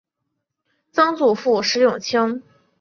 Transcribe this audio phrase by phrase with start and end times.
[0.91, 2.41] 曾祖父石永清。